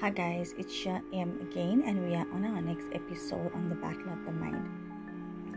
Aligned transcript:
Hi 0.00 0.08
guys, 0.08 0.54
it's 0.56 0.72
Shah 0.72 1.00
M 1.12 1.38
again, 1.42 1.82
and 1.84 2.08
we 2.08 2.14
are 2.14 2.26
on 2.32 2.42
our 2.46 2.62
next 2.62 2.86
episode 2.94 3.52
on 3.52 3.68
the 3.68 3.74
battle 3.74 4.10
of 4.10 4.24
the 4.24 4.32
mind. 4.32 4.66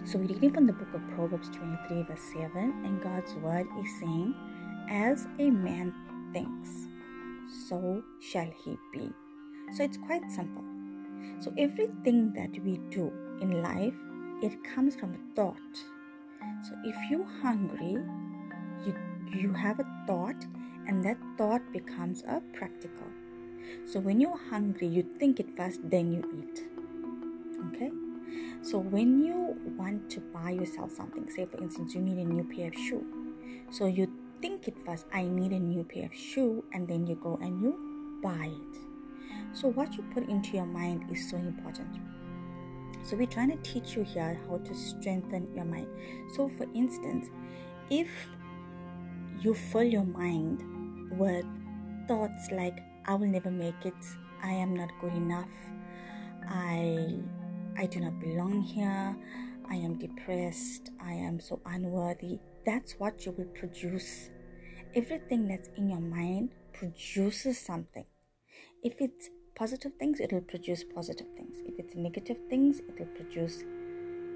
So 0.03 0.17
we're 0.17 0.27
reading 0.27 0.51
from 0.51 0.65
the 0.65 0.73
book 0.73 0.93
of 0.93 1.01
Proverbs 1.15 1.49
23, 1.51 2.03
verse 2.03 2.19
7, 2.33 2.51
and 2.83 3.01
God's 3.01 3.33
word 3.35 3.65
is 3.79 3.99
saying, 4.01 4.35
As 4.89 5.27
a 5.39 5.49
man 5.49 5.93
thinks, 6.33 6.69
so 7.69 8.03
shall 8.19 8.51
he 8.65 8.77
be. 8.91 9.09
So 9.77 9.85
it's 9.85 9.95
quite 9.95 10.29
simple. 10.29 10.65
So 11.39 11.53
everything 11.57 12.33
that 12.33 12.51
we 12.65 12.79
do 12.89 13.13
in 13.39 13.63
life, 13.63 13.95
it 14.41 14.61
comes 14.75 14.93
from 14.93 15.13
a 15.13 15.35
thought. 15.37 15.75
So 16.67 16.75
if 16.83 16.97
you're 17.09 17.31
hungry, 17.41 17.97
you 18.85 18.93
you 19.33 19.53
have 19.53 19.79
a 19.79 19.87
thought, 20.05 20.45
and 20.85 21.01
that 21.05 21.17
thought 21.37 21.61
becomes 21.71 22.23
a 22.27 22.41
practical. 22.51 23.07
So 23.85 23.99
when 23.99 24.19
you're 24.19 24.39
hungry, 24.49 24.87
you 24.87 25.05
think 25.19 25.39
it 25.39 25.55
first, 25.55 25.79
then 25.89 26.11
you 26.11 26.23
eat. 26.37 26.63
Okay? 27.67 27.91
So 28.61 28.77
when 28.79 29.23
you 29.23 29.57
want 29.77 30.09
to 30.11 30.19
buy 30.19 30.51
yourself 30.51 30.91
something, 30.91 31.29
say 31.29 31.45
for 31.45 31.61
instance, 31.61 31.93
you 31.93 32.01
need 32.01 32.17
a 32.17 32.25
new 32.25 32.43
pair 32.43 32.67
of 32.67 32.75
shoe. 32.75 33.05
So 33.71 33.87
you 33.87 34.11
think 34.41 34.67
it 34.67 34.75
first, 34.85 35.05
I 35.13 35.23
need 35.23 35.51
a 35.51 35.59
new 35.59 35.83
pair 35.83 36.05
of 36.05 36.13
shoe, 36.13 36.63
and 36.73 36.87
then 36.87 37.05
you 37.07 37.15
go 37.15 37.37
and 37.41 37.61
you 37.61 38.19
buy 38.23 38.51
it. 38.51 38.77
So 39.53 39.67
what 39.67 39.95
you 39.95 40.03
put 40.13 40.27
into 40.29 40.55
your 40.57 40.65
mind 40.65 41.05
is 41.11 41.29
so 41.29 41.37
important. 41.37 41.97
So 43.03 43.17
we're 43.17 43.27
trying 43.27 43.51
to 43.51 43.57
teach 43.69 43.95
you 43.95 44.03
here 44.03 44.39
how 44.47 44.57
to 44.57 44.73
strengthen 44.73 45.53
your 45.53 45.65
mind. 45.65 45.87
So 46.35 46.49
for 46.57 46.65
instance, 46.73 47.29
if 47.89 48.07
you 49.41 49.53
fill 49.53 49.83
your 49.83 50.05
mind 50.05 50.63
with 51.19 51.45
thoughts 52.07 52.49
like 52.51 52.79
I 53.05 53.15
will 53.15 53.27
never 53.27 53.51
make 53.51 53.85
it. 53.85 53.93
I 54.41 54.51
am 54.51 54.75
not 54.75 54.89
good 55.01 55.13
enough. 55.13 55.49
I 56.47 57.19
I 57.77 57.85
do 57.87 57.99
not 57.99 58.19
belong 58.19 58.61
here. 58.61 59.15
I 59.69 59.75
am 59.75 59.97
depressed. 59.97 60.91
I 61.01 61.13
am 61.13 61.39
so 61.39 61.61
unworthy. 61.65 62.39
That's 62.65 62.93
what 62.93 63.25
you 63.25 63.31
will 63.31 63.51
produce. 63.59 64.29
Everything 64.95 65.47
that's 65.47 65.69
in 65.75 65.89
your 65.89 65.99
mind 65.99 66.51
produces 66.73 67.59
something. 67.59 68.05
If 68.83 68.95
it's 68.99 69.29
positive 69.55 69.93
things, 69.99 70.19
it 70.19 70.31
will 70.31 70.41
produce 70.41 70.83
positive 70.83 71.27
things. 71.35 71.57
If 71.65 71.79
it's 71.79 71.95
negative 71.95 72.37
things, 72.49 72.79
it 72.79 72.99
will 72.99 73.13
produce 73.15 73.63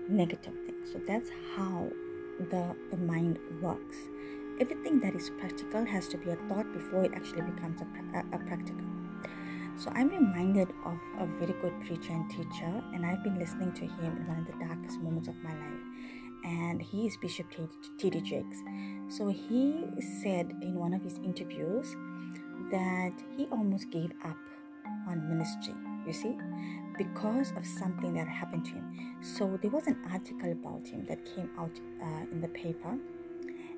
negative 0.10 0.54
things. 0.66 0.92
So 0.92 1.00
that's 1.06 1.30
how 1.56 1.90
the, 2.40 2.76
the 2.92 2.98
mind 2.98 3.40
works 3.62 3.98
everything 4.60 5.00
that 5.00 5.16
is 5.16 5.30
practical 5.40 5.86
has 5.86 6.08
to 6.10 6.18
be 6.18 6.32
a 6.32 6.36
thought 6.48 6.72
before 6.74 7.04
it 7.04 7.12
actually 7.14 7.42
becomes 7.42 7.82
a, 7.82 8.20
a, 8.36 8.40
practical. 8.40 8.86
So 9.76 9.92
I'm 9.94 10.10
reminded 10.10 10.70
of 10.86 10.98
a 11.20 11.28
very 11.40 11.54
good 11.62 11.74
preacher 11.86 12.12
and 12.12 12.30
teacher, 12.30 12.82
and 12.94 13.06
I've 13.06 13.24
been 13.24 13.38
listening 13.38 13.72
to 13.74 13.82
him 13.82 14.18
in 14.18 14.28
one 14.28 14.40
of 14.40 14.48
the 14.48 14.66
darkest 14.66 15.00
moments 15.02 15.28
of 15.28 15.36
my 15.44 15.52
life. 15.52 15.82
And 16.46 16.82
he 16.82 17.06
is 17.08 17.18
Bishop 17.18 17.48
T.D. 18.00 18.22
Jakes. 18.22 18.58
So 19.10 19.30
he 19.30 19.86
said 20.24 20.54
in 20.62 20.76
one 20.76 20.94
of 20.94 21.04
his 21.04 21.18
interviews 21.18 21.96
that 22.72 23.14
he 23.36 23.46
almost 23.52 23.90
gave 23.92 24.12
up 24.26 24.38
on 25.08 25.28
ministry, 25.30 25.74
you 26.06 26.14
see, 26.14 26.36
because 26.98 27.52
of 27.56 27.66
something 27.66 28.14
that 28.16 28.28
happened 28.28 28.66
to 28.66 28.72
him. 28.72 29.18
So 29.22 29.60
there 29.62 29.72
was 29.72 29.88
an 29.88 29.98
article 30.12 30.52
about 30.52 30.88
him 30.88 31.06
that 31.08 31.24
came 31.36 31.50
out 31.58 31.80
uh, 32.02 32.32
in 32.32 32.42
the 32.42 32.48
paper 32.50 32.98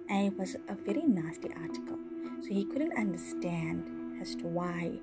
and 0.09 0.33
it 0.33 0.37
was 0.37 0.55
a 0.67 0.75
very 0.75 1.03
nasty 1.03 1.49
article. 1.53 1.97
So 2.41 2.49
he 2.49 2.65
couldn't 2.65 2.97
understand 2.97 4.19
as 4.21 4.35
to 4.35 4.45
why 4.47 4.99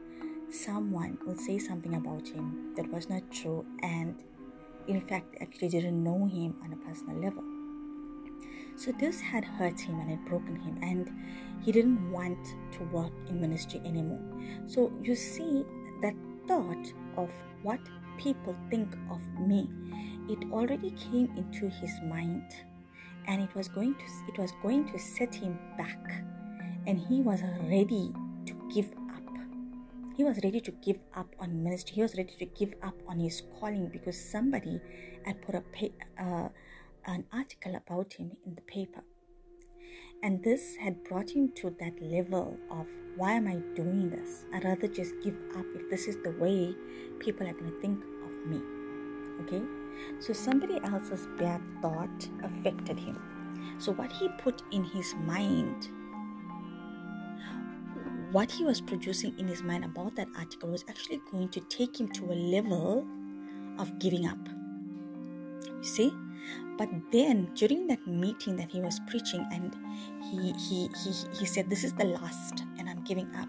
someone 0.50 1.18
would 1.26 1.38
say 1.38 1.58
something 1.58 1.94
about 1.94 2.26
him 2.28 2.72
that 2.76 2.90
was 2.90 3.08
not 3.08 3.22
true 3.30 3.64
and 3.82 4.16
in 4.86 5.00
fact 5.00 5.36
actually 5.40 5.68
didn't 5.68 6.02
know 6.02 6.26
him 6.26 6.56
on 6.62 6.72
a 6.72 6.76
personal 6.76 7.16
level. 7.16 7.42
So 8.76 8.92
this 8.92 9.20
had 9.20 9.44
hurt 9.44 9.80
him 9.80 9.98
and 10.00 10.10
had 10.10 10.24
broken 10.26 10.56
him 10.56 10.78
and 10.82 11.10
he 11.64 11.72
didn't 11.72 12.10
want 12.10 12.38
to 12.72 12.84
work 12.84 13.12
in 13.28 13.40
ministry 13.40 13.80
anymore. 13.84 14.20
So 14.66 14.92
you 15.02 15.14
see 15.14 15.64
that 16.02 16.14
thought 16.46 16.92
of 17.16 17.30
what 17.62 17.80
people 18.18 18.54
think 18.70 18.94
of 19.10 19.20
me, 19.40 19.68
it 20.28 20.38
already 20.52 20.90
came 20.90 21.32
into 21.36 21.68
his 21.68 21.90
mind 22.04 22.44
and 23.28 23.42
it 23.42 23.54
was 23.54 23.68
going 23.68 23.94
to 23.94 24.04
it 24.28 24.38
was 24.38 24.52
going 24.62 24.90
to 24.92 24.98
set 24.98 25.34
him 25.34 25.58
back. 25.76 26.24
And 26.86 26.98
he 26.98 27.20
was 27.20 27.42
ready 27.64 28.12
to 28.46 28.54
give 28.72 28.90
up. 29.12 29.22
He 30.16 30.24
was 30.24 30.38
ready 30.44 30.60
to 30.60 30.70
give 30.70 30.98
up 31.14 31.34
on 31.40 31.62
ministry. 31.62 31.96
He 31.96 32.02
was 32.02 32.16
ready 32.16 32.34
to 32.38 32.46
give 32.46 32.74
up 32.82 32.94
on 33.08 33.18
his 33.18 33.42
calling 33.58 33.88
because 33.88 34.16
somebody 34.18 34.80
had 35.24 35.42
put 35.42 35.56
a 35.56 35.62
uh, 36.18 36.48
an 37.06 37.24
article 37.32 37.74
about 37.74 38.12
him 38.12 38.32
in 38.46 38.54
the 38.54 38.62
paper. 38.62 39.02
And 40.22 40.42
this 40.42 40.76
had 40.76 41.04
brought 41.04 41.30
him 41.30 41.52
to 41.56 41.74
that 41.78 42.00
level 42.00 42.56
of 42.70 42.86
why 43.16 43.32
am 43.32 43.48
i 43.48 43.56
doing 43.74 44.10
this? 44.10 44.44
I'd 44.52 44.64
rather 44.64 44.88
just 44.88 45.14
give 45.22 45.36
up 45.56 45.64
if 45.74 45.88
this 45.90 46.06
is 46.06 46.16
the 46.22 46.32
way 46.32 46.74
people 47.18 47.46
are 47.46 47.52
going 47.52 47.72
to 47.72 47.80
think 47.80 48.02
of 48.24 48.32
me. 48.46 48.60
Okay 49.42 49.75
so 50.18 50.32
somebody 50.32 50.80
else's 50.84 51.28
bad 51.38 51.60
thought 51.82 52.28
affected 52.42 52.98
him. 52.98 53.18
So 53.78 53.92
what 53.92 54.10
he 54.12 54.28
put 54.38 54.62
in 54.72 54.84
his 54.84 55.14
mind, 55.14 55.88
what 58.32 58.50
he 58.50 58.64
was 58.64 58.80
producing 58.80 59.38
in 59.38 59.46
his 59.46 59.62
mind 59.62 59.84
about 59.84 60.16
that 60.16 60.28
article 60.36 60.70
was 60.70 60.84
actually 60.88 61.20
going 61.30 61.48
to 61.50 61.60
take 61.60 62.00
him 62.00 62.08
to 62.12 62.24
a 62.24 62.34
level 62.34 63.06
of 63.78 63.98
giving 63.98 64.26
up. 64.26 64.38
You 65.66 65.84
see? 65.84 66.12
But 66.78 66.88
then 67.10 67.50
during 67.54 67.86
that 67.88 68.06
meeting 68.06 68.56
that 68.56 68.70
he 68.70 68.80
was 68.80 69.00
preaching 69.08 69.46
and 69.52 69.74
he 70.22 70.52
he 70.52 70.88
he, 71.02 71.12
he 71.38 71.46
said, 71.46 71.70
This 71.70 71.84
is 71.84 71.92
the 71.94 72.04
last 72.04 72.64
and 72.78 72.88
I'm 72.88 73.02
giving 73.04 73.34
up. 73.34 73.48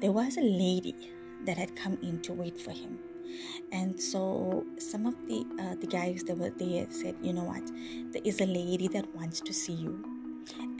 There 0.00 0.12
was 0.12 0.36
a 0.36 0.42
lady 0.42 0.94
that 1.44 1.56
had 1.56 1.74
come 1.74 1.98
in 2.02 2.20
to 2.22 2.32
wait 2.32 2.60
for 2.60 2.70
him 2.70 2.98
and 3.72 3.98
so 3.98 4.64
some 4.78 5.06
of 5.06 5.14
the 5.26 5.44
uh, 5.60 5.74
the 5.76 5.86
guys 5.86 6.22
that 6.24 6.36
were 6.36 6.50
there 6.50 6.86
said 6.90 7.16
you 7.22 7.32
know 7.32 7.44
what? 7.44 7.66
There 8.12 8.22
is 8.24 8.40
a 8.40 8.46
lady 8.46 8.88
that 8.88 9.12
wants 9.14 9.40
to 9.40 9.52
see 9.52 9.74
you. 9.74 10.04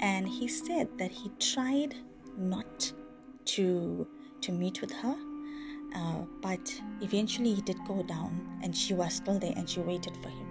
And 0.00 0.28
he 0.28 0.48
said 0.48 0.88
that 0.98 1.12
he 1.12 1.30
tried 1.38 1.94
not 2.36 2.92
to 3.44 4.06
to 4.40 4.52
meet 4.52 4.80
with 4.80 4.92
her 4.92 5.16
uh, 5.94 6.22
but 6.40 6.80
eventually 7.00 7.54
he 7.54 7.62
did 7.62 7.76
go 7.86 8.02
down 8.02 8.58
and 8.62 8.74
she 8.76 8.94
was 8.94 9.14
still 9.14 9.38
there 9.38 9.52
and 9.56 9.68
she 9.68 9.80
waited 9.80 10.16
for 10.22 10.28
him. 10.28 10.46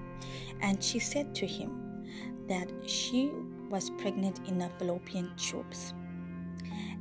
And 0.62 0.83
she 0.83 1.00
said 1.00 1.33
to 1.35 1.47
him 1.47 2.06
that 2.47 2.69
she 2.85 3.31
was 3.69 3.89
pregnant 3.91 4.47
in 4.47 4.62
a 4.62 4.69
fallopian 4.78 5.31
tubes 5.38 5.94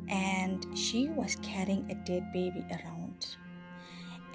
and 0.09 0.67
she 0.77 1.09
was 1.09 1.37
carrying 1.43 1.89
a 1.91 1.95
dead 2.07 2.33
baby 2.33 2.65
around 2.71 3.00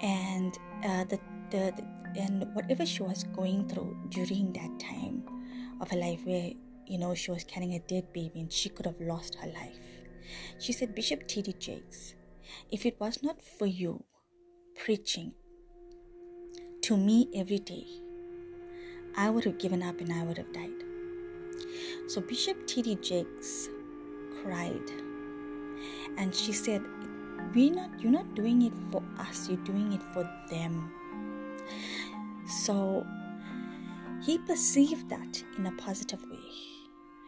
and 0.00 0.58
uh, 0.84 1.04
the, 1.04 1.18
the, 1.50 1.72
the 1.76 1.84
and 2.18 2.46
whatever 2.54 2.86
she 2.86 3.02
was 3.02 3.24
going 3.24 3.68
through 3.68 3.96
during 4.08 4.52
that 4.52 4.80
time 4.80 5.22
of 5.80 5.90
her 5.90 5.96
life 5.96 6.20
where 6.24 6.50
you 6.86 6.98
know 6.98 7.14
she 7.14 7.30
was 7.30 7.44
carrying 7.44 7.74
a 7.74 7.78
dead 7.80 8.12
baby 8.12 8.40
and 8.40 8.52
she 8.52 8.68
could 8.68 8.86
have 8.86 9.00
lost 9.00 9.36
her 9.36 9.48
life. 9.48 9.78
She 10.58 10.72
said 10.72 10.94
bishop 10.94 11.28
td 11.28 11.58
jakes 11.58 12.14
if 12.70 12.86
it 12.86 12.98
was 13.00 13.22
not 13.22 13.44
for 13.44 13.66
you 13.66 14.04
preaching 14.84 15.32
to 16.82 16.96
me 16.96 17.28
every 17.34 17.58
day 17.58 17.84
i 19.16 19.28
would 19.30 19.44
have 19.44 19.58
given 19.58 19.82
up 19.82 20.00
and 20.00 20.12
i 20.12 20.22
would 20.22 20.38
have 20.38 20.52
died. 20.52 20.82
So 22.08 22.20
bishop 22.20 22.66
td 22.66 23.00
jakes 23.02 23.68
cried 24.42 24.90
and 26.18 26.34
she 26.34 26.52
said 26.52 26.82
we 27.54 27.70
not 27.70 27.90
you're 28.00 28.12
not 28.12 28.34
doing 28.34 28.62
it 28.62 28.72
for 28.90 29.02
us 29.18 29.48
you're 29.48 29.64
doing 29.64 29.92
it 29.92 30.02
for 30.12 30.28
them. 30.50 30.92
So 32.46 33.06
he 34.24 34.38
perceived 34.38 35.08
that 35.10 35.42
in 35.58 35.66
a 35.66 35.72
positive 35.72 36.22
way 36.30 36.38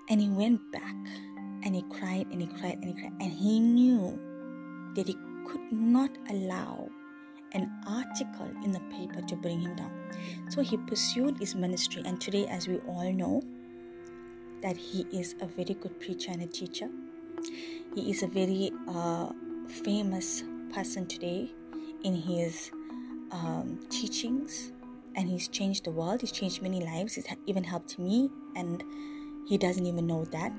and 0.09 0.21
he 0.21 0.29
went 0.29 0.61
back 0.73 0.97
and 1.65 1.75
he 1.75 1.83
cried 1.83 2.27
and 2.31 2.41
he 2.41 2.47
cried 2.47 2.79
and 2.83 2.85
he 2.85 2.95
cried 2.95 3.13
and 3.21 3.33
he 3.33 3.61
knew 3.61 4.19
that 4.95 5.07
he 5.07 5.17
could 5.47 5.73
not 5.73 6.11
allow 6.31 6.89
an 7.53 7.71
article 7.87 8.51
in 8.65 8.73
the 8.73 8.81
paper 8.91 9.23
to 9.23 9.37
bring 9.37 9.61
him 9.61 9.75
down. 9.75 9.91
So 10.51 10.63
he 10.63 10.77
pursued 10.77 11.39
his 11.39 11.55
ministry 11.55 12.03
and 12.05 12.21
today 12.21 12.47
as 12.47 12.69
we 12.69 12.79
all 12.81 13.13
know 13.13 13.43
that 14.63 14.77
he 14.77 15.07
is 15.13 15.35
a 15.41 15.47
very 15.47 15.75
good 15.75 15.99
preacher 16.01 16.31
and 16.31 16.43
a 16.43 16.47
teacher. 16.47 16.89
He 17.95 18.11
is 18.11 18.23
a 18.23 18.27
very 18.27 18.73
uh, 18.89 19.31
famous 19.69 20.43
person 20.73 21.07
today 21.07 21.51
in 22.05 22.15
his 22.15 22.71
um, 23.31 23.79
teachings 23.91 24.73
and 25.15 25.29
he's 25.29 25.49
changed 25.49 25.85
the 25.85 25.91
world 25.91 26.21
he's 26.21 26.33
changed 26.33 26.63
many 26.63 26.85
lives 26.85 27.15
he's 27.15 27.27
even 27.47 27.65
helped 27.65 27.99
me 27.99 28.31
and 28.57 28.83
he 29.47 29.59
doesn't 29.59 29.87
even 29.87 30.07
know 30.07 30.25
that 30.27 30.53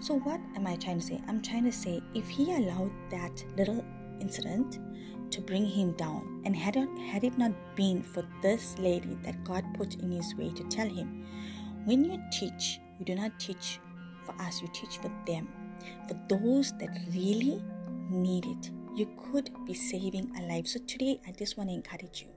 so 0.00 0.18
what 0.20 0.40
am 0.56 0.66
i 0.66 0.76
trying 0.76 0.98
to 0.98 1.06
say 1.06 1.20
i'm 1.28 1.40
trying 1.40 1.64
to 1.64 1.72
say 1.72 2.00
if 2.14 2.28
he 2.28 2.52
allowed 2.54 2.90
that 3.10 3.44
little 3.56 3.84
incident 4.20 4.78
to 5.34 5.40
bring 5.40 5.66
him 5.66 5.92
down. 5.92 6.42
And 6.44 6.54
had 6.54 6.76
had 7.10 7.24
it 7.24 7.36
not 7.36 7.52
been 7.74 8.02
for 8.02 8.24
this 8.42 8.76
lady 8.78 9.16
that 9.24 9.42
God 9.44 9.64
put 9.74 9.96
in 9.96 10.10
his 10.10 10.34
way 10.36 10.50
to 10.50 10.64
tell 10.64 10.88
him, 10.88 11.26
when 11.84 12.04
you 12.04 12.20
teach, 12.30 12.80
you 12.98 13.04
do 13.04 13.14
not 13.14 13.38
teach 13.38 13.80
for 14.24 14.34
us, 14.40 14.62
you 14.62 14.68
teach 14.72 14.98
for 14.98 15.10
them, 15.26 15.48
for 16.08 16.16
those 16.28 16.72
that 16.78 16.96
really 17.12 17.62
need 18.10 18.46
it. 18.46 18.70
You 18.94 19.08
could 19.30 19.50
be 19.66 19.74
saving 19.74 20.30
a 20.38 20.42
life. 20.42 20.68
So 20.68 20.80
today, 20.86 21.20
I 21.26 21.32
just 21.32 21.56
want 21.56 21.70
to 21.70 21.74
encourage 21.74 22.22
you 22.22 22.28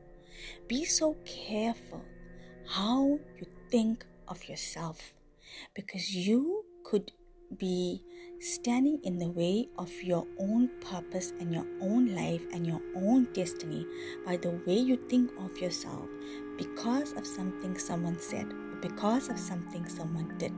be 0.68 0.86
so 0.86 1.16
careful 1.26 2.04
how 2.68 3.20
you 3.40 3.48
think 3.72 4.06
of 4.28 4.48
yourself 4.48 5.14
because 5.74 6.14
you 6.16 6.64
could 6.84 7.12
be 7.58 8.04
standing 8.40 9.00
in 9.04 9.18
the 9.18 9.30
way 9.30 9.68
of 9.78 9.92
your 10.04 10.28
own 10.40 10.70
purpose 10.82 11.32
and 11.40 11.54
your 11.54 11.66
own 11.82 12.14
life 12.14 12.44
and 12.54 12.68
your 12.68 12.82
own 12.96 13.26
destiny 13.34 13.86
by 14.26 14.36
the 14.38 14.52
way 14.68 14.78
you 14.78 14.98
think 15.10 15.32
of 15.40 15.58
yourself 15.58 16.08
because 16.58 17.14
of 17.14 17.26
something 17.26 17.78
someone 17.78 18.20
said, 18.20 18.46
or 18.46 18.76
because 18.82 19.30
of 19.30 19.40
something 19.40 19.88
someone 19.88 20.38
did. 20.38 20.52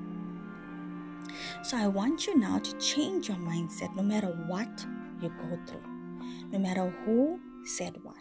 So 1.64 1.78
I 1.78 1.88
want 1.88 2.26
you 2.26 2.38
now 2.38 2.60
to 2.60 2.78
change 2.80 3.28
your 3.28 3.38
mindset 3.38 3.96
no 3.96 4.02
matter 4.02 4.28
what 4.48 4.86
you 5.22 5.30
go 5.30 5.58
through, 5.66 5.84
no 6.52 6.60
matter 6.60 6.90
who 7.06 7.40
said 7.66 7.98
what, 8.04 8.16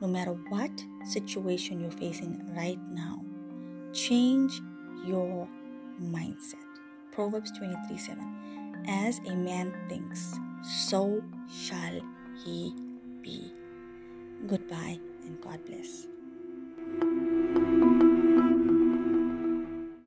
no 0.00 0.08
matter 0.08 0.32
what 0.48 0.70
situation 1.04 1.80
you're 1.80 1.90
facing 1.90 2.40
right 2.56 2.78
now. 2.90 3.22
Change 3.92 4.60
your 5.04 5.48
mindset. 6.00 6.54
Proverbs 7.12 7.52
23 7.52 7.98
7. 7.98 8.84
As 8.88 9.18
a 9.26 9.34
man 9.34 9.72
thinks, 9.88 10.38
so 10.62 11.22
shall 11.48 12.00
he 12.44 12.74
be. 13.22 13.52
Goodbye 14.46 14.98
and 15.24 15.40
God 15.40 15.60
bless. 15.66 16.06